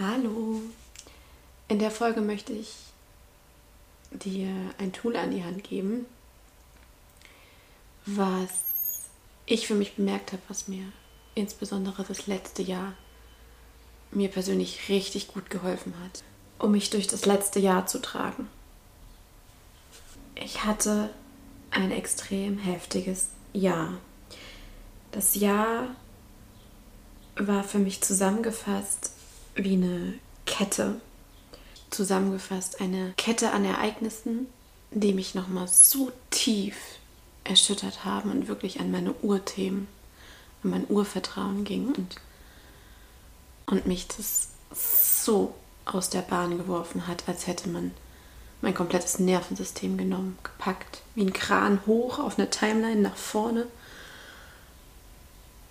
[0.00, 0.60] Hallo.
[1.68, 2.74] In der Folge möchte ich
[4.10, 6.06] dir ein Tool an die Hand geben,
[8.04, 8.64] was
[9.46, 10.82] ich für mich bemerkt habe, was mir
[11.36, 12.94] insbesondere das letzte Jahr
[14.10, 16.24] mir persönlich richtig gut geholfen hat,
[16.58, 18.48] um mich durch das letzte Jahr zu tragen.
[20.34, 21.10] Ich hatte
[21.70, 23.92] ein extrem heftiges Jahr.
[25.12, 25.94] Das Jahr
[27.36, 29.12] war für mich zusammengefasst
[29.54, 30.14] wie eine
[30.46, 31.00] Kette.
[31.90, 34.46] Zusammengefasst eine Kette an Ereignissen,
[34.90, 36.76] die mich nochmal so tief
[37.44, 39.86] erschüttert haben und wirklich an meine Urthemen,
[40.62, 42.16] an mein Urvertrauen ging und,
[43.66, 47.92] und mich das so aus der Bahn geworfen hat, als hätte man
[48.62, 53.66] mein komplettes Nervensystem genommen, gepackt, wie ein Kran hoch auf eine Timeline nach vorne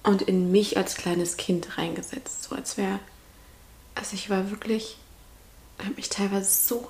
[0.04, 3.00] und in mich als kleines Kind reingesetzt, so als wäre
[3.96, 4.98] also ich war wirklich,
[5.80, 6.90] habe mich teilweise so,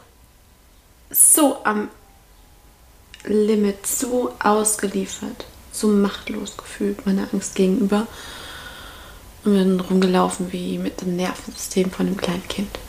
[1.09, 1.89] so am
[3.25, 8.07] Limit, so ausgeliefert, so machtlos gefühlt meiner Angst gegenüber
[9.45, 12.79] und bin rumgelaufen wie mit dem Nervensystem von einem kleinen Kind.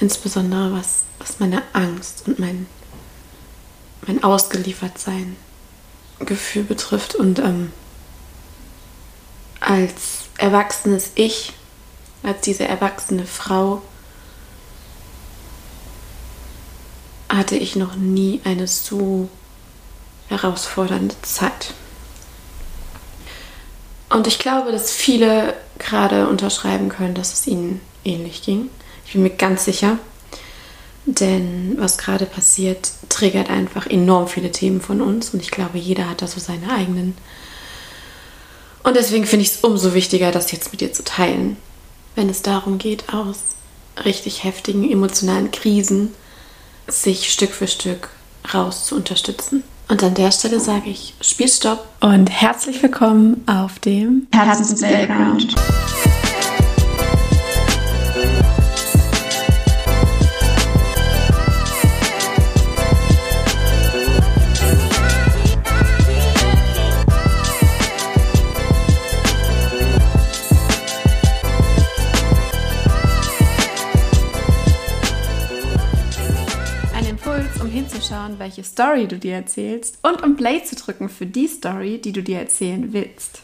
[0.00, 2.66] Insbesondere was, was meine Angst und mein,
[4.06, 5.36] mein Ausgeliefertsein
[6.20, 7.72] Gefühl betrifft und ähm,
[9.60, 11.52] als erwachsenes Ich
[12.24, 13.82] als diese erwachsene Frau
[17.28, 19.28] hatte ich noch nie eine so
[20.28, 21.74] herausfordernde Zeit.
[24.08, 28.70] Und ich glaube, dass viele gerade unterschreiben können, dass es ihnen ähnlich ging.
[29.04, 29.98] Ich bin mir ganz sicher.
[31.06, 35.34] Denn was gerade passiert, triggert einfach enorm viele Themen von uns.
[35.34, 37.16] Und ich glaube, jeder hat da so seine eigenen.
[38.84, 41.56] Und deswegen finde ich es umso wichtiger, das jetzt mit dir zu teilen
[42.14, 43.38] wenn es darum geht, aus
[44.04, 46.14] richtig heftigen emotionalen Krisen
[46.86, 48.10] sich Stück für Stück
[48.52, 49.62] raus zu unterstützen.
[49.88, 55.54] Und an der Stelle sage ich Spielstopp und herzlich willkommen auf dem Herzens Playground.
[78.44, 82.22] Welche Story du dir erzählst und um Play zu drücken für die Story, die du
[82.22, 83.40] dir erzählen willst.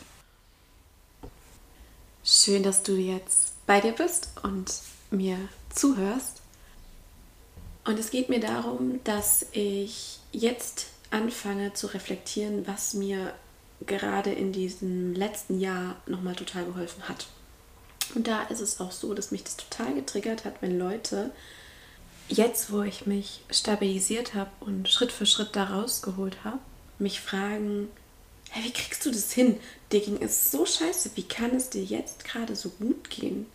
[2.23, 4.71] Schön, dass du jetzt bei dir bist und
[5.11, 5.39] mir
[5.75, 6.43] zuhörst.
[7.87, 13.33] Und es geht mir darum, dass ich jetzt anfange zu reflektieren, was mir
[13.87, 17.27] gerade in diesem letzten Jahr nochmal total geholfen hat.
[18.15, 21.31] Und da ist es auch so, dass mich das total getriggert hat, wenn Leute
[22.31, 26.59] jetzt, wo ich mich stabilisiert habe und Schritt für Schritt da rausgeholt habe,
[26.99, 27.89] mich fragen,
[28.51, 29.59] hey, wie kriegst du das hin?
[29.93, 33.47] Dir ging es so scheiße, wie kann es dir jetzt gerade so gut gehen?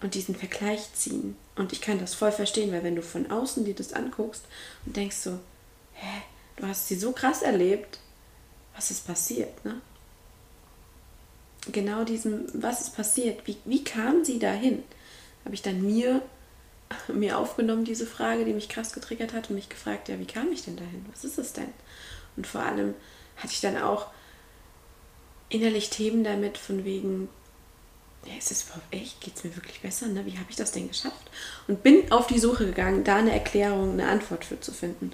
[0.00, 1.36] Und diesen Vergleich ziehen.
[1.54, 4.44] Und ich kann das voll verstehen, weil wenn du von außen dir das anguckst
[4.84, 5.38] und denkst so,
[5.92, 6.22] hä,
[6.56, 8.00] du hast sie so krass erlebt,
[8.74, 9.80] was ist passiert, ne?
[11.70, 14.82] Genau diesem, was ist passiert, wie, wie kam sie dahin?
[15.44, 16.20] Habe ich dann mir
[17.08, 20.52] mir aufgenommen, diese Frage, die mich krass getriggert hat und mich gefragt, ja, wie kam
[20.52, 21.06] ich denn dahin?
[21.12, 21.72] Was ist es denn?
[22.36, 22.94] Und vor allem
[23.36, 24.06] hatte ich dann auch
[25.48, 27.28] innerlich Themen damit von wegen,
[28.24, 29.20] ja, ist es überhaupt echt?
[29.20, 30.06] Geht es mir wirklich besser?
[30.06, 30.24] Ne?
[30.26, 31.30] Wie habe ich das denn geschafft?
[31.66, 35.12] Und bin auf die Suche gegangen, da eine Erklärung, eine Antwort für zu finden.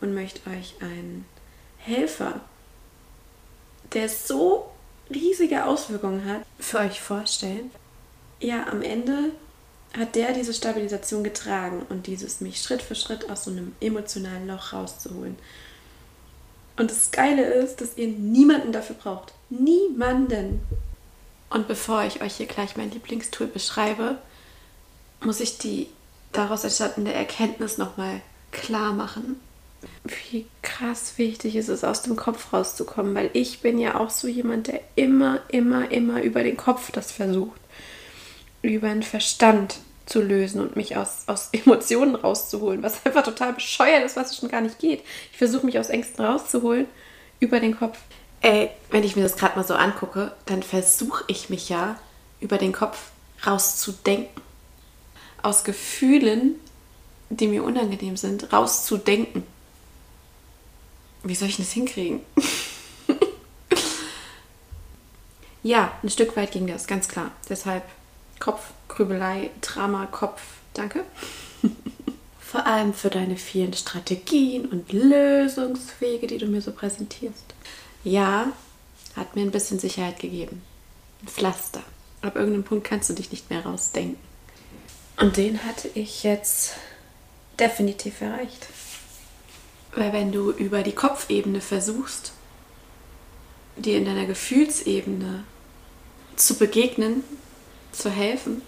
[0.00, 1.26] Und möchte euch einen
[1.78, 2.40] Helfer,
[3.92, 4.70] der so
[5.10, 7.70] riesige Auswirkungen hat, für euch vorstellen.
[8.40, 9.30] Ja, am Ende
[9.98, 14.46] hat der diese Stabilisation getragen und dieses mich Schritt für Schritt aus so einem emotionalen
[14.46, 15.36] Loch rauszuholen.
[16.76, 19.34] Und das Geile ist, dass ihr niemanden dafür braucht.
[19.50, 20.60] Niemanden.
[21.50, 24.18] Und bevor ich euch hier gleich mein Lieblingstool beschreibe,
[25.22, 25.88] muss ich die
[26.32, 28.20] daraus entstandene Erkenntnis nochmal
[28.52, 29.40] klar machen.
[30.04, 34.28] Wie krass wichtig ist es, aus dem Kopf rauszukommen, weil ich bin ja auch so
[34.28, 37.60] jemand, der immer, immer, immer über den Kopf das versucht
[38.62, 39.78] über den Verstand
[40.10, 44.48] zu lösen und mich aus, aus Emotionen rauszuholen, was einfach total bescheuert ist, was schon
[44.48, 45.02] gar nicht geht.
[45.32, 46.86] Ich versuche mich aus Ängsten rauszuholen
[47.38, 47.98] über den Kopf.
[48.42, 51.98] Ey, wenn ich mir das gerade mal so angucke, dann versuche ich mich ja
[52.40, 53.10] über den Kopf
[53.46, 54.42] rauszudenken.
[55.42, 56.56] Aus Gefühlen,
[57.30, 59.44] die mir unangenehm sind, rauszudenken.
[61.22, 62.20] Wie soll ich das hinkriegen?
[65.62, 67.30] ja, ein Stück weit ging das, ganz klar.
[67.48, 67.84] Deshalb
[68.40, 70.42] Kopfgrübelei, Drama, Kopf.
[70.74, 71.04] Danke.
[72.40, 77.54] Vor allem für deine vielen Strategien und Lösungswege, die du mir so präsentierst.
[78.02, 78.52] Ja,
[79.14, 80.62] hat mir ein bisschen Sicherheit gegeben.
[81.22, 81.82] Ein Pflaster.
[82.22, 84.18] Ab irgendeinem Punkt kannst du dich nicht mehr rausdenken.
[85.18, 86.74] Und den hatte ich jetzt
[87.58, 88.66] definitiv erreicht.
[89.94, 92.32] Weil wenn du über die Kopfebene versuchst,
[93.76, 95.44] dir in deiner Gefühlsebene
[96.36, 97.22] zu begegnen,
[97.92, 98.62] zu helfen,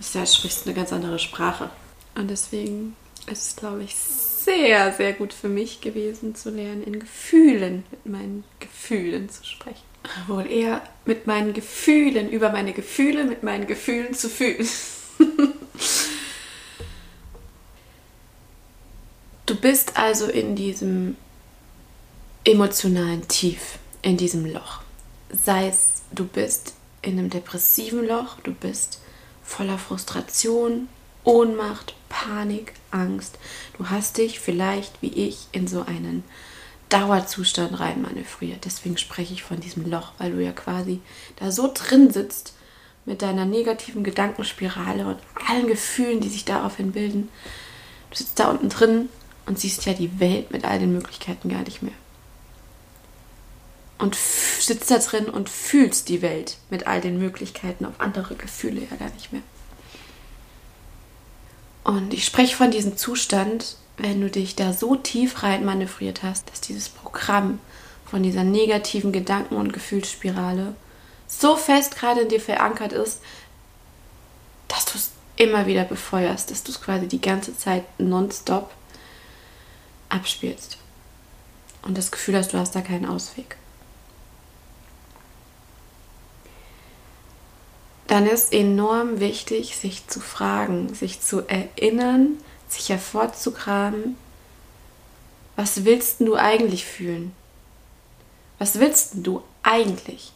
[0.00, 1.70] ist ja, sprichst du eine ganz andere Sprache.
[2.14, 2.96] Und deswegen
[3.26, 8.06] ist es, glaube ich, sehr, sehr gut für mich gewesen zu lernen, in Gefühlen, mit
[8.06, 9.82] meinen Gefühlen zu sprechen.
[10.26, 14.66] Wohl eher mit meinen Gefühlen, über meine Gefühle, mit meinen Gefühlen zu fühlen.
[19.46, 21.16] du bist also in diesem
[22.44, 24.80] emotionalen Tief, in diesem Loch.
[25.30, 26.72] Sei es, du bist
[27.02, 29.00] in einem depressiven Loch, du bist
[29.42, 30.88] voller Frustration,
[31.24, 33.38] Ohnmacht, Panik, Angst.
[33.76, 36.24] Du hast dich vielleicht wie ich in so einen
[36.88, 38.64] Dauerzustand reinmanövriert.
[38.64, 41.00] Deswegen spreche ich von diesem Loch, weil du ja quasi
[41.36, 42.54] da so drin sitzt
[43.04, 45.18] mit deiner negativen Gedankenspirale und
[45.48, 47.28] allen Gefühlen, die sich daraufhin bilden.
[48.10, 49.08] Du sitzt da unten drin
[49.46, 51.94] und siehst ja die Welt mit all den Möglichkeiten gar nicht mehr.
[53.98, 58.82] Und sitzt da drin und fühlst die Welt mit all den Möglichkeiten auf andere Gefühle
[58.88, 59.42] ja gar nicht mehr.
[61.84, 66.50] Und ich spreche von diesem Zustand, wenn du dich da so tief rein manövriert hast,
[66.50, 67.58] dass dieses Programm
[68.04, 70.74] von dieser negativen Gedanken- und Gefühlsspirale
[71.26, 73.20] so fest gerade in dir verankert ist,
[74.68, 78.70] dass du es immer wieder befeuerst, dass du es quasi die ganze Zeit nonstop
[80.08, 80.78] abspielst.
[81.82, 83.56] Und das Gefühl hast, du hast da keinen Ausweg.
[88.08, 92.38] Dann ist enorm wichtig, sich zu fragen, sich zu erinnern,
[92.68, 94.16] sich hervorzugraben,
[95.56, 97.32] was willst du eigentlich fühlen?
[98.58, 100.32] Was willst du eigentlich?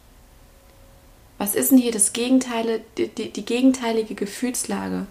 [1.38, 5.06] Was ist denn hier das Gegenteile, die, die, die gegenteilige Gefühlslage,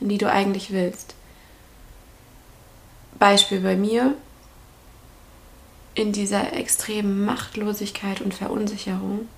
[0.00, 1.14] in die du eigentlich willst?
[3.18, 4.14] Beispiel bei mir,
[5.94, 9.28] in dieser extremen Machtlosigkeit und Verunsicherung,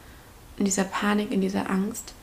[0.59, 2.15] in dieser Panik, in dieser Angst.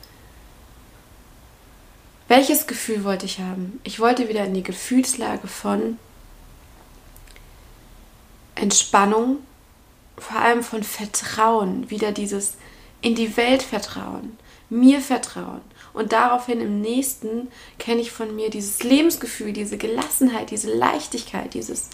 [2.28, 3.80] Welches Gefühl wollte ich haben?
[3.84, 5.98] Ich wollte wieder in die Gefühlslage von
[8.56, 9.38] Entspannung,
[10.18, 12.56] vor allem von Vertrauen, wieder dieses
[13.00, 14.36] in die Welt vertrauen,
[14.70, 15.60] mir vertrauen.
[15.92, 21.90] Und daraufhin im nächsten kenne ich von mir dieses Lebensgefühl, diese Gelassenheit, diese Leichtigkeit, dieses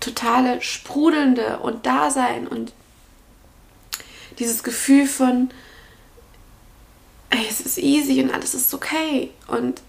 [0.00, 2.72] totale Sprudelnde und Dasein und
[4.38, 5.50] dieses Gefühl von
[7.30, 9.82] es ist easy und alles ist okay und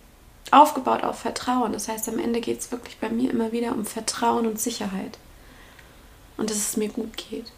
[0.51, 1.73] aufgebaut auf Vertrauen.
[1.73, 5.17] Das heißt, am Ende geht es wirklich bei mir immer wieder um Vertrauen und Sicherheit.
[6.37, 7.51] Und dass es mir gut geht.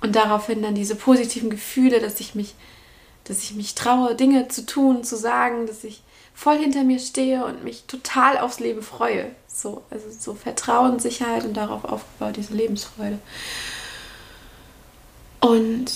[0.00, 2.54] Und daraufhin dann diese positiven Gefühle, dass ich mich,
[3.24, 6.02] dass ich mich traue, Dinge zu tun, zu sagen, dass ich
[6.34, 9.26] voll hinter mir stehe und mich total aufs Leben freue.
[9.46, 13.18] So, also so Vertrauen, Sicherheit und darauf aufgebaut diese Lebensfreude.
[15.40, 15.92] Und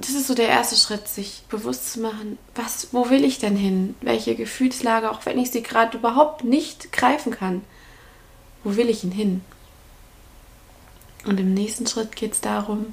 [0.00, 3.56] das ist so der erste Schritt, sich bewusst zu machen, was, wo will ich denn
[3.56, 3.96] hin?
[4.00, 7.64] Welche Gefühlslage, auch wenn ich sie gerade überhaupt nicht greifen kann,
[8.62, 9.42] wo will ich ihn hin?
[11.24, 12.92] Und im nächsten Schritt geht es darum,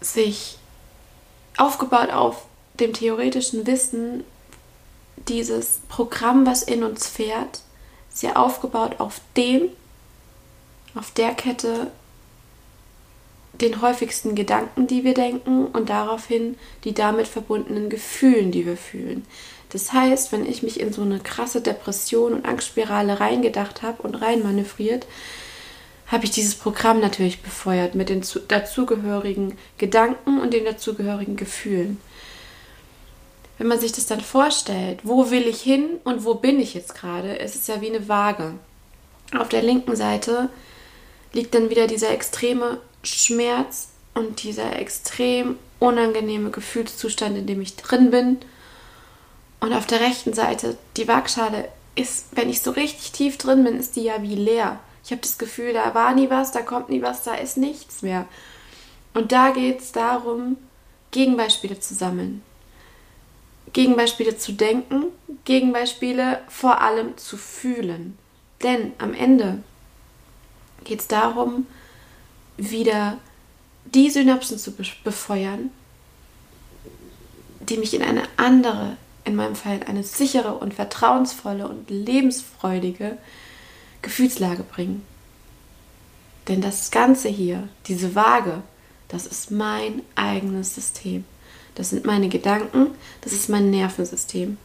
[0.00, 0.58] sich
[1.56, 2.46] aufgebaut auf
[2.80, 4.24] dem theoretischen Wissen,
[5.28, 7.62] dieses Programm, was in uns fährt,
[8.10, 9.68] sehr aufgebaut auf dem,
[10.94, 11.90] auf der Kette
[13.60, 19.24] den häufigsten Gedanken, die wir denken und daraufhin die damit verbundenen Gefühlen, die wir fühlen.
[19.70, 24.14] Das heißt, wenn ich mich in so eine krasse Depression und Angstspirale reingedacht habe und
[24.14, 25.06] reinmanövriert,
[26.06, 32.00] habe ich dieses Programm natürlich befeuert mit den dazugehörigen Gedanken und den dazugehörigen Gefühlen.
[33.58, 36.94] Wenn man sich das dann vorstellt, wo will ich hin und wo bin ich jetzt
[36.94, 38.52] gerade, ist es ja wie eine Waage.
[39.36, 40.48] Auf der linken Seite
[41.32, 48.10] liegt dann wieder dieser extreme Schmerz und dieser extrem unangenehme Gefühlszustand, in dem ich drin
[48.10, 48.38] bin.
[49.60, 53.78] Und auf der rechten Seite, die Waagschale ist, wenn ich so richtig tief drin bin,
[53.78, 54.80] ist die ja wie leer.
[55.04, 58.02] Ich habe das Gefühl, da war nie was, da kommt nie was, da ist nichts
[58.02, 58.26] mehr.
[59.14, 60.56] Und da geht es darum,
[61.10, 62.42] Gegenbeispiele zu sammeln.
[63.72, 65.04] Gegenbeispiele zu denken,
[65.44, 68.18] Gegenbeispiele vor allem zu fühlen.
[68.62, 69.62] Denn am Ende
[70.84, 71.66] geht es darum,
[72.56, 73.18] wieder
[73.84, 74.72] die Synapsen zu
[75.04, 75.70] befeuern,
[77.60, 83.18] die mich in eine andere, in meinem Fall eine sichere und vertrauensvolle und lebensfreudige
[84.02, 85.04] Gefühlslage bringen.
[86.48, 88.62] Denn das Ganze hier, diese Waage,
[89.08, 91.24] das ist mein eigenes System.
[91.74, 92.88] Das sind meine Gedanken,
[93.20, 94.56] das ist mein Nervensystem.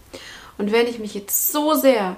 [0.57, 2.17] Und wenn ich mich jetzt so sehr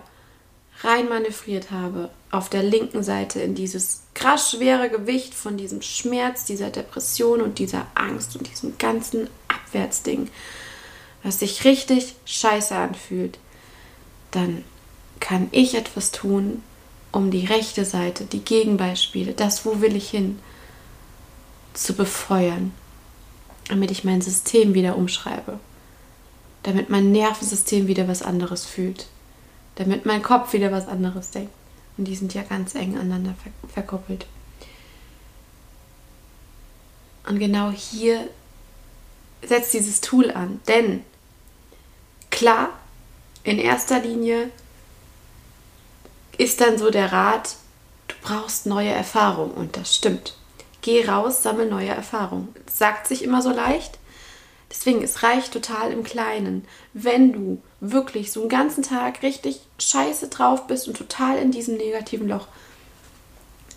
[0.83, 6.45] rein manövriert habe, auf der linken Seite in dieses krass schwere Gewicht von diesem Schmerz,
[6.45, 10.29] dieser Depression und dieser Angst und diesem ganzen Abwärtsding,
[11.23, 13.37] was sich richtig scheiße anfühlt,
[14.31, 14.63] dann
[15.19, 16.63] kann ich etwas tun,
[17.11, 20.39] um die rechte Seite, die Gegenbeispiele, das, wo will ich hin,
[21.73, 22.73] zu befeuern,
[23.69, 25.59] damit ich mein System wieder umschreibe,
[26.63, 29.07] damit mein Nervensystem wieder was anderes fühlt,
[29.75, 31.51] damit mein Kopf wieder was anderes denkt.
[31.97, 33.35] Und die sind ja ganz eng aneinander
[33.71, 34.25] verkoppelt.
[37.27, 38.27] Und genau hier
[39.41, 40.59] setzt dieses Tool an.
[40.67, 41.03] Denn
[42.31, 42.69] klar,
[43.43, 44.49] in erster Linie
[46.37, 47.55] ist dann so der Rat,
[48.07, 49.53] du brauchst neue Erfahrungen.
[49.53, 50.35] Und das stimmt.
[50.81, 52.53] Geh raus, sammel neue Erfahrungen.
[52.71, 53.99] Sagt sich immer so leicht.
[54.69, 56.67] Deswegen, es reicht total im Kleinen.
[56.93, 57.61] Wenn du
[57.91, 62.47] wirklich so einen ganzen Tag richtig scheiße drauf bist und total in diesem negativen Loch,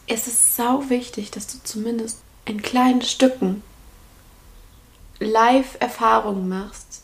[0.06, 3.62] es ist sau wichtig, dass du zumindest in kleinen Stücken
[5.18, 7.02] Live-Erfahrungen machst.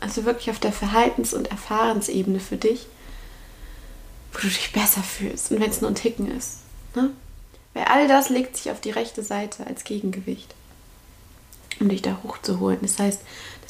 [0.00, 2.86] Also wirklich auf der Verhaltens- und Erfahrensebene für dich,
[4.32, 6.58] wo du dich besser fühlst und wenn es nur ein Ticken ist.
[6.96, 7.10] Ne?
[7.72, 10.54] Weil all das legt sich auf die rechte Seite als Gegengewicht,
[11.78, 12.80] um dich da hochzuholen.
[12.82, 13.20] Das heißt,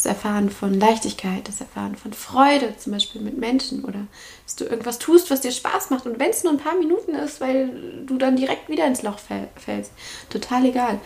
[0.06, 4.06] Erfahren von Leichtigkeit, das Erfahren von Freude, zum Beispiel mit Menschen oder
[4.44, 7.14] dass du irgendwas tust, was dir Spaß macht und wenn es nur ein paar Minuten
[7.14, 9.92] ist, weil du dann direkt wieder ins Loch fällst,
[10.30, 11.00] total egal.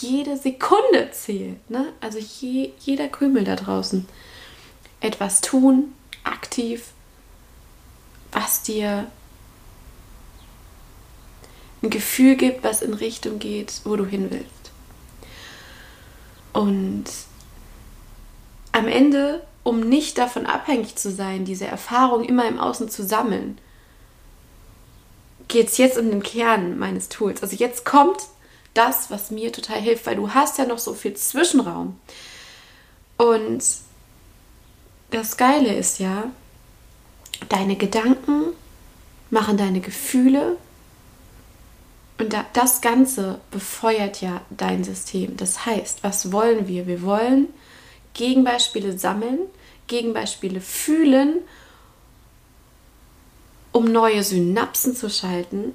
[0.00, 1.92] Jede Sekunde zählt, ne?
[2.00, 4.06] Also je, jeder Krümel da draußen.
[5.00, 5.92] Etwas tun,
[6.24, 6.92] aktiv,
[8.32, 9.06] was dir
[11.82, 14.72] ein Gefühl gibt, was in Richtung geht, wo du hin willst.
[16.52, 17.04] Und
[18.78, 23.58] am Ende, um nicht davon abhängig zu sein, diese Erfahrung immer im Außen zu sammeln,
[25.48, 27.42] geht es jetzt um den Kern meines Tools.
[27.42, 28.18] Also jetzt kommt
[28.74, 31.98] das, was mir total hilft, weil du hast ja noch so viel Zwischenraum.
[33.16, 33.64] Und
[35.10, 36.30] das Geile ist ja,
[37.48, 38.52] deine Gedanken
[39.30, 40.56] machen deine Gefühle
[42.18, 45.36] und das Ganze befeuert ja dein System.
[45.36, 46.86] Das heißt, was wollen wir?
[46.86, 47.48] Wir wollen
[48.14, 49.38] Gegenbeispiele sammeln,
[49.86, 51.40] Gegenbeispiele fühlen,
[53.72, 55.72] um neue Synapsen zu schalten,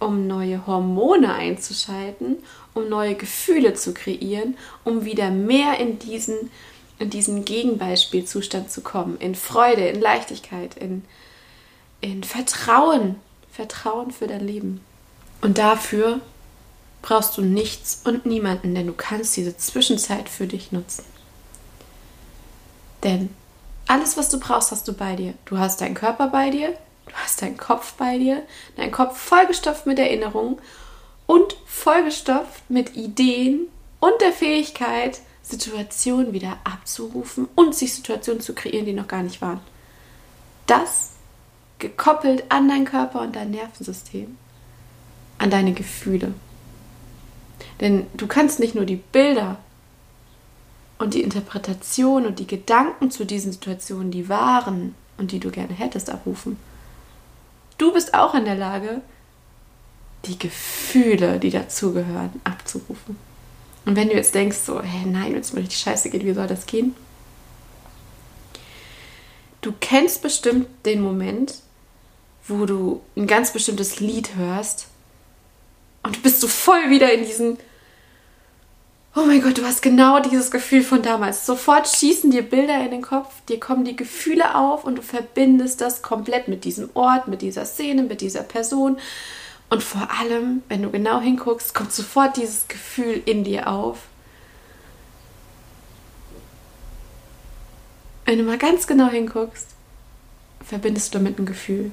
[0.00, 2.36] um neue Hormone einzuschalten,
[2.74, 6.50] um neue Gefühle zu kreieren, um wieder mehr in diesen
[6.98, 11.04] in diesen Gegenbeispielzustand zu kommen, in Freude, in Leichtigkeit, in,
[12.00, 13.16] in Vertrauen,
[13.52, 14.80] Vertrauen für dein Leben.
[15.40, 16.20] Und dafür
[17.02, 21.04] brauchst du nichts und niemanden, denn du kannst diese Zwischenzeit für dich nutzen.
[23.04, 23.28] Denn
[23.86, 25.34] alles, was du brauchst, hast du bei dir.
[25.44, 26.70] Du hast deinen Körper bei dir,
[27.06, 28.42] du hast deinen Kopf bei dir,
[28.76, 30.56] dein Kopf vollgestopft mit Erinnerungen
[31.26, 33.68] und vollgestopft mit Ideen
[34.00, 39.42] und der Fähigkeit, Situationen wieder abzurufen und sich Situationen zu kreieren, die noch gar nicht
[39.42, 39.60] waren.
[40.66, 41.10] Das
[41.78, 44.38] gekoppelt an deinen Körper und dein Nervensystem,
[45.36, 46.32] an deine Gefühle.
[47.80, 49.58] Denn du kannst nicht nur die Bilder
[50.98, 55.74] und die Interpretation und die Gedanken zu diesen Situationen, die waren und die du gerne
[55.74, 56.56] hättest, abrufen.
[57.78, 59.00] Du bist auch in der Lage,
[60.26, 63.16] die Gefühle, die dazugehören, abzurufen.
[63.84, 66.46] Und wenn du jetzt denkst, so, hey, nein, es mir richtig scheiße geht, wie soll
[66.46, 66.94] das gehen?
[69.60, 71.54] Du kennst bestimmt den Moment,
[72.46, 74.88] wo du ein ganz bestimmtes Lied hörst
[76.02, 77.58] und du bist so voll wieder in diesen,
[79.16, 81.46] oh mein Gott, du hast genau dieses Gefühl von damals.
[81.46, 85.80] Sofort schießen dir Bilder in den Kopf, dir kommen die Gefühle auf und du verbindest
[85.80, 88.98] das komplett mit diesem Ort, mit dieser Szene, mit dieser Person
[89.70, 93.98] und vor allem, wenn du genau hinguckst, kommt sofort dieses Gefühl in dir auf.
[98.24, 99.68] Wenn du mal ganz genau hinguckst,
[100.64, 101.92] verbindest du damit ein Gefühl.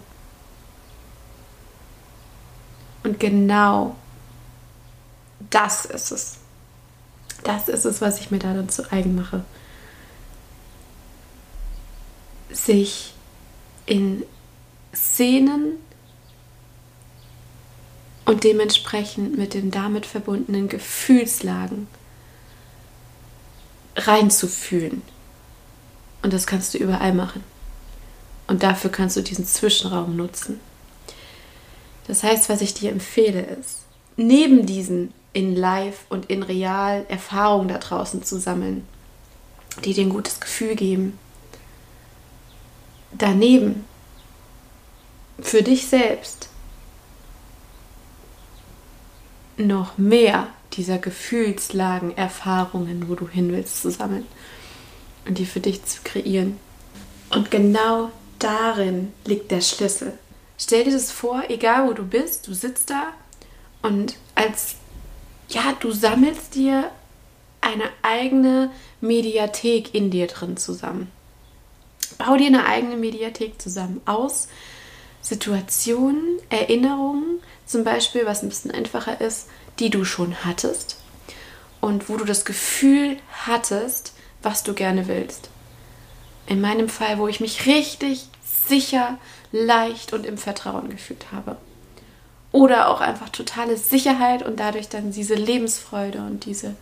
[3.04, 3.96] Und genau
[5.50, 6.41] das ist es.
[7.44, 9.44] Das ist es, was ich mir da dann zu eigen mache.
[12.52, 13.14] Sich
[13.86, 14.24] in
[14.94, 15.78] Szenen
[18.26, 21.88] und dementsprechend mit den damit verbundenen Gefühlslagen
[23.96, 25.02] reinzufühlen.
[26.22, 27.44] Und das kannst du überall machen.
[28.48, 30.60] Und dafür kannst du diesen Zwischenraum nutzen.
[32.08, 33.86] Das heißt, was ich dir empfehle ist,
[34.18, 38.86] neben diesen in Live und in Real Erfahrungen da draußen zu sammeln,
[39.86, 41.18] die dir ein gutes Gefühl geben,
[43.12, 43.86] daneben
[45.40, 46.50] für dich selbst
[49.58, 54.26] noch mehr dieser Gefühlslagen, Erfahrungen, wo du hin willst, zu sammeln
[55.28, 56.58] und die für dich zu kreieren.
[57.30, 60.14] Und genau darin liegt der Schlüssel.
[60.58, 63.14] Stell dir das vor, egal wo du bist, du sitzt da
[63.82, 64.76] und als
[65.54, 66.92] ja, du sammelst dir
[67.62, 71.12] eine eigene Mediathek in dir drin zusammen.
[72.18, 74.48] Bau dir eine eigene Mediathek zusammen aus
[75.22, 79.48] Situationen, Erinnerungen, zum Beispiel, was ein bisschen einfacher ist,
[79.80, 80.98] die du schon hattest
[81.80, 85.50] und wo du das Gefühl hattest, was du gerne willst.
[86.48, 88.28] In meinem Fall, wo ich mich richtig
[88.68, 89.18] sicher,
[89.52, 91.58] leicht und im Vertrauen gefühlt habe.
[92.52, 96.76] Oder auch einfach totale Sicherheit und dadurch dann diese Lebensfreude und diese,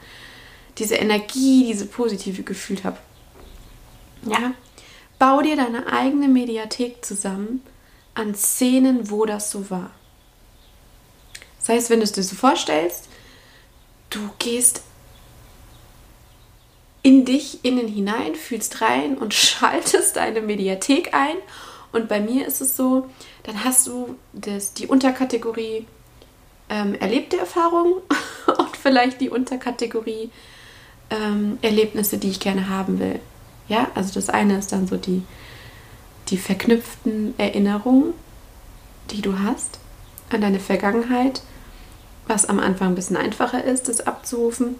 [0.78, 2.98] diese Energie, diese positive gefühlt habe.
[4.24, 4.54] Ja,
[5.20, 7.62] bau dir deine eigene Mediathek zusammen
[8.16, 9.92] an Szenen, wo das so war.
[11.60, 13.08] Das heißt, wenn du es dir so vorstellst,
[14.10, 14.82] du gehst
[17.02, 21.38] in dich innen hinein, fühlst rein und schaltest deine Mediathek ein.
[21.92, 23.10] Und bei mir ist es so,
[23.44, 25.88] dann hast du das, die Unterkategorie
[26.70, 27.94] ähm, erlebte Erfahrungen
[28.58, 30.30] und vielleicht die Unterkategorie
[31.10, 33.20] ähm, Erlebnisse, die ich gerne haben will.
[33.68, 35.24] Ja, also das eine ist dann so die,
[36.30, 38.14] die verknüpften Erinnerungen,
[39.12, 39.80] die du hast
[40.30, 41.42] an deine Vergangenheit,
[42.28, 44.76] was am Anfang ein bisschen einfacher ist, das abzurufen.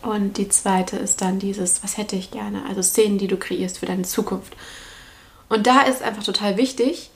[0.00, 3.78] Und die zweite ist dann dieses, was hätte ich gerne, also Szenen, die du kreierst
[3.78, 4.56] für deine Zukunft.
[5.52, 7.10] Und da ist einfach total wichtig,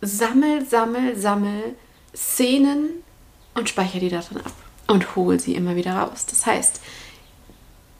[0.00, 1.74] sammel, sammel, sammel
[2.14, 3.02] Szenen
[3.54, 4.52] und speichere die darin ab
[4.86, 6.26] und hol sie immer wieder raus.
[6.26, 6.80] Das heißt,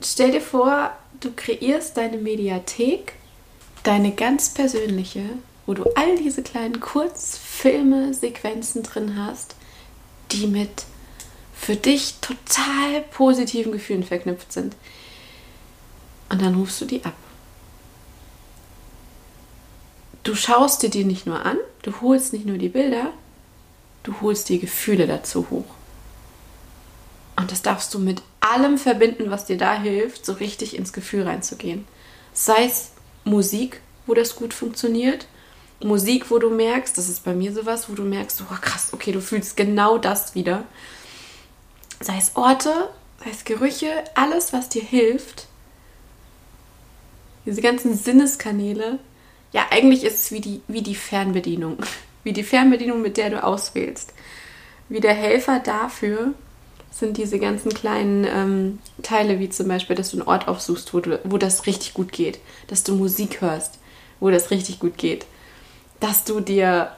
[0.01, 3.11] stell dir vor, du kreierst deine Mediathek,
[3.83, 5.25] deine ganz persönliche,
[5.65, 9.55] wo du all diese kleinen Kurzfilme, Sequenzen drin hast,
[10.31, 10.85] die mit
[11.53, 14.77] für dich total positiven Gefühlen verknüpft sind.
[16.29, 17.15] Und dann rufst du die ab.
[20.31, 23.11] Du schaust dir die nicht nur an, du holst nicht nur die Bilder,
[24.03, 25.65] du holst die Gefühle dazu hoch.
[27.35, 31.23] Und das darfst du mit allem verbinden, was dir da hilft, so richtig ins Gefühl
[31.23, 31.85] reinzugehen.
[32.31, 32.91] Sei es
[33.25, 35.27] Musik, wo das gut funktioniert,
[35.81, 39.11] Musik, wo du merkst, das ist bei mir sowas, wo du merkst, oh krass, okay,
[39.11, 40.63] du fühlst genau das wieder.
[41.99, 42.87] Sei es Orte,
[43.21, 45.47] sei es Gerüche, alles, was dir hilft.
[47.45, 48.99] Diese ganzen Sinneskanäle.
[49.53, 51.77] Ja, eigentlich ist es wie die, wie die Fernbedienung.
[52.23, 54.13] Wie die Fernbedienung, mit der du auswählst.
[54.89, 56.35] Wie der Helfer dafür,
[56.91, 60.99] sind diese ganzen kleinen ähm, Teile, wie zum Beispiel, dass du einen Ort aufsuchst, wo,
[60.99, 63.79] du, wo das richtig gut geht, dass du Musik hörst,
[64.19, 65.25] wo das richtig gut geht,
[65.99, 66.91] dass du dir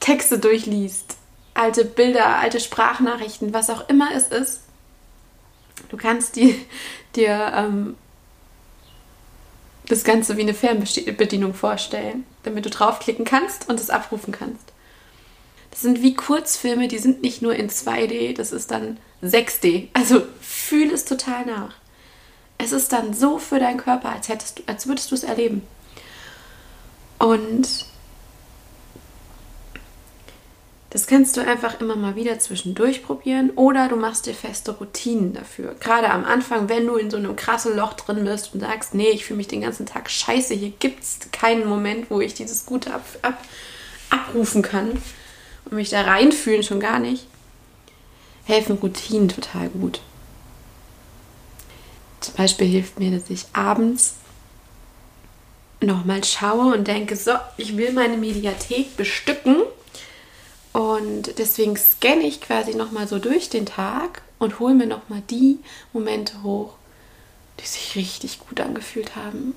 [0.00, 1.16] Texte durchliest,
[1.54, 4.60] alte Bilder, alte Sprachnachrichten, was auch immer es ist.
[5.88, 6.54] Du kannst die,
[7.16, 7.96] dir ähm,
[9.92, 14.72] das Ganze wie eine Fernbedienung vorstellen, damit du draufklicken kannst und es abrufen kannst.
[15.70, 19.88] Das sind wie Kurzfilme, die sind nicht nur in 2D, das ist dann 6D.
[19.92, 21.74] Also fühl es total nach.
[22.58, 25.62] Es ist dann so für deinen Körper, als hättest du, als würdest du es erleben.
[27.18, 27.86] Und
[30.92, 35.32] das kannst du einfach immer mal wieder zwischendurch probieren oder du machst dir feste Routinen
[35.32, 35.74] dafür.
[35.80, 39.08] Gerade am Anfang, wenn du in so einem krassen Loch drin bist und sagst, nee,
[39.08, 42.66] ich fühle mich den ganzen Tag scheiße, hier gibt es keinen Moment, wo ich dieses
[42.66, 43.42] Gute ab, ab,
[44.10, 44.90] abrufen kann
[45.64, 47.26] und mich da reinfühlen schon gar nicht,
[48.44, 50.02] helfen Routinen total gut.
[52.20, 54.16] Zum Beispiel hilft mir, dass ich abends
[55.80, 59.56] nochmal schaue und denke, so, ich will meine Mediathek bestücken.
[60.72, 65.58] Und deswegen scanne ich quasi nochmal so durch den Tag und hole mir nochmal die
[65.92, 66.74] Momente hoch,
[67.60, 69.54] die sich richtig gut angefühlt haben.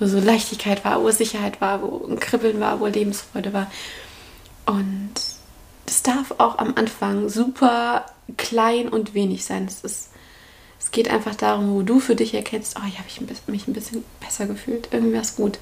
[0.00, 3.70] Wo so Leichtigkeit war, wo Sicherheit war, wo ein Kribbeln war, wo Lebensfreude war.
[4.66, 5.12] Und
[5.86, 9.66] das darf auch am Anfang super klein und wenig sein.
[9.66, 10.10] Es, ist,
[10.80, 13.06] es geht einfach darum, wo du für dich erkennst, oh, ich habe
[13.46, 15.58] mich ein bisschen besser gefühlt, irgendwas gut.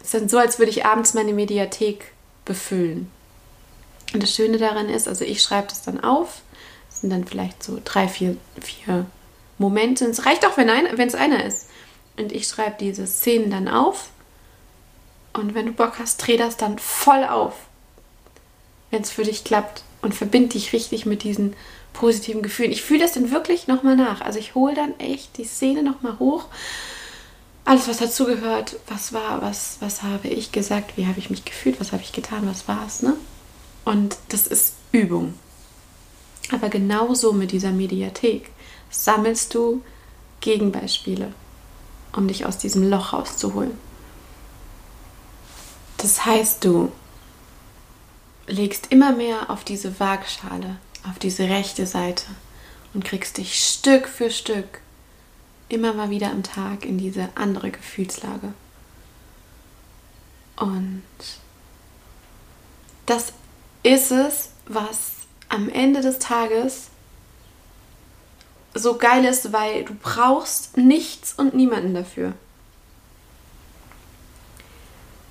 [0.00, 2.12] Es ist dann so, als würde ich abends meine Mediathek
[2.44, 3.10] befüllen.
[4.12, 6.42] Und das Schöne daran ist, also ich schreibe das dann auf,
[6.88, 9.06] das sind dann vielleicht so drei, vier, vier
[9.58, 11.68] Momente, es reicht auch, wenn es einer ist.
[12.16, 14.10] Und ich schreibe diese Szenen dann auf.
[15.32, 17.54] Und wenn du Bock hast, dreh das dann voll auf.
[18.90, 19.84] Wenn es für dich klappt.
[20.02, 21.54] Und verbind dich richtig mit diesen
[21.92, 22.72] positiven Gefühlen.
[22.72, 24.22] Ich fühle das dann wirklich nochmal nach.
[24.22, 26.46] Also ich hole dann echt die Szene nochmal hoch.
[27.70, 31.78] Alles, was dazugehört, was war, was, was habe ich gesagt, wie habe ich mich gefühlt,
[31.78, 33.14] was habe ich getan, was war es, ne?
[33.84, 35.34] Und das ist Übung.
[36.50, 38.50] Aber genauso mit dieser Mediathek
[38.90, 39.84] sammelst du
[40.40, 41.32] Gegenbeispiele,
[42.12, 43.78] um dich aus diesem Loch rauszuholen.
[45.98, 46.90] Das heißt, du
[48.48, 50.78] legst immer mehr auf diese Waagschale,
[51.08, 52.24] auf diese rechte Seite
[52.94, 54.80] und kriegst dich Stück für Stück
[55.70, 58.52] immer mal wieder am Tag in diese andere Gefühlslage.
[60.56, 61.02] Und
[63.06, 63.32] das
[63.82, 65.12] ist es, was
[65.48, 66.88] am Ende des Tages
[68.74, 72.34] so geil ist, weil du brauchst nichts und niemanden dafür.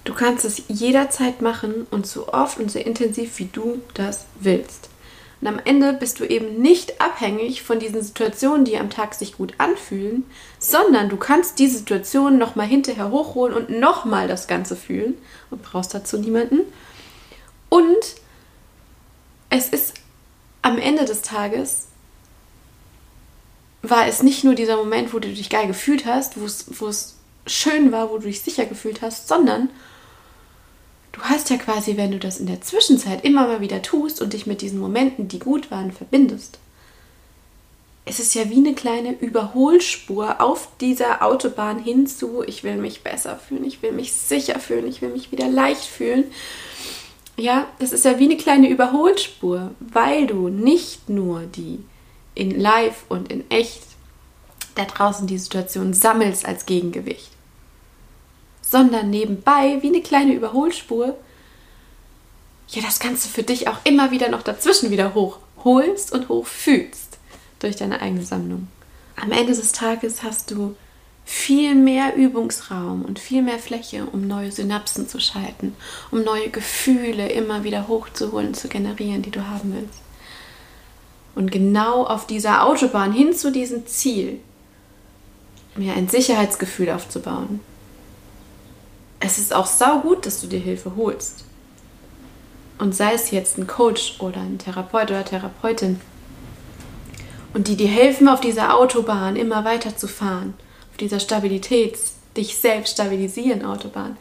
[0.04, 4.89] Du kannst es jederzeit machen und so oft und so intensiv, wie du das willst.
[5.42, 9.38] Und am Ende bist du eben nicht abhängig von diesen Situationen, die am Tag sich
[9.38, 10.26] gut anfühlen,
[10.58, 15.18] sondern du kannst die Situation nochmal hinterher hochholen und nochmal das Ganze fühlen
[15.50, 16.62] und brauchst dazu niemanden.
[17.70, 18.16] Und
[19.50, 19.94] es ist
[20.62, 21.88] am Ende des Tages
[23.82, 27.16] war es nicht nur dieser Moment, wo du dich geil gefühlt hast, wo es
[27.48, 29.70] schön war, wo du dich sicher gefühlt hast, sondern
[31.12, 34.34] du hast ja quasi, wenn du das in der Zwischenzeit immer mal wieder tust und
[34.34, 36.60] dich mit diesen Momenten, die gut waren, verbindest,
[38.10, 43.38] es ist ja wie eine kleine Überholspur auf dieser Autobahn hinzu, ich will mich besser
[43.38, 46.24] fühlen, ich will mich sicher fühlen, ich will mich wieder leicht fühlen.
[47.38, 51.80] Ja, das ist ja wie eine kleine Überholspur, weil du nicht nur die
[52.34, 53.84] in live und in echt
[54.74, 57.30] da draußen die Situation sammelst als Gegengewicht,
[58.70, 61.18] sondern nebenbei wie eine kleine Überholspur
[62.70, 67.18] ja das Ganze für dich auch immer wieder noch dazwischen wieder hochholst und hochfühlst
[67.60, 68.68] durch deine eigene Sammlung.
[69.16, 70.76] Am Ende des Tages hast du
[71.26, 75.76] viel mehr Übungsraum und viel mehr Fläche, um neue Synapsen zu schalten,
[76.12, 80.02] um neue Gefühle immer wieder hochzuholen, zu generieren, die du haben willst.
[81.36, 84.40] Und genau auf dieser Autobahn hin zu diesem Ziel,
[85.76, 87.60] mir ein Sicherheitsgefühl aufzubauen.
[89.20, 91.44] Es ist auch saugut, dass du dir Hilfe holst.
[92.78, 96.00] Und sei es jetzt ein Coach oder ein Therapeut oder Therapeutin.
[97.54, 100.54] Und die dir helfen, auf dieser Autobahn immer weiter zu fahren
[101.00, 104.18] dieser Stabilitäts, dich selbst stabilisieren Autobahn.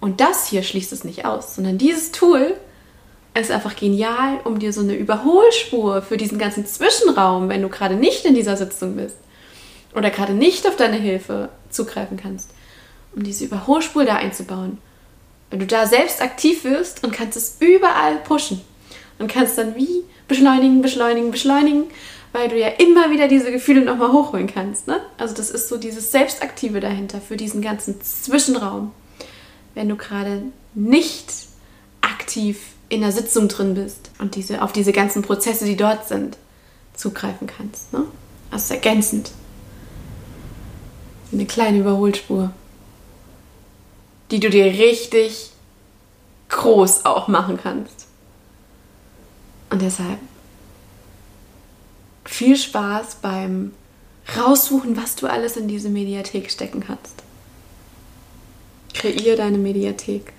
[0.00, 2.54] Und das hier schließt es nicht aus, sondern dieses Tool
[3.34, 7.96] ist einfach genial, um dir so eine Überholspur für diesen ganzen Zwischenraum, wenn du gerade
[7.96, 9.16] nicht in dieser Sitzung bist
[9.94, 12.50] oder gerade nicht auf deine Hilfe zugreifen kannst,
[13.14, 14.78] um diese Überholspur da einzubauen.
[15.50, 18.60] Wenn du da selbst aktiv wirst und kannst es überall pushen
[19.18, 21.84] und kannst dann wie beschleunigen, beschleunigen, beschleunigen
[22.34, 24.88] weil du ja immer wieder diese Gefühle nochmal hochholen kannst.
[24.88, 25.00] Ne?
[25.18, 28.90] Also das ist so dieses Selbstaktive dahinter für diesen ganzen Zwischenraum.
[29.74, 30.42] Wenn du gerade
[30.74, 31.32] nicht
[32.00, 36.36] aktiv in der Sitzung drin bist und diese, auf diese ganzen Prozesse, die dort sind,
[36.94, 37.92] zugreifen kannst.
[37.92, 38.04] Ne?
[38.52, 39.30] Ist ergänzend.
[41.32, 42.50] Eine kleine Überholspur,
[44.34, 45.52] die du dir richtig
[46.48, 48.08] groß auch machen kannst.
[49.70, 50.18] Und deshalb
[52.24, 53.70] viel Spaß beim
[54.36, 57.22] Raussuchen, was du alles in diese Mediathek stecken kannst.
[58.92, 60.32] Kreier deine Mediathek.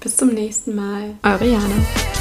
[0.00, 1.14] Bis zum nächsten Mal.
[1.22, 2.17] Eure Jana.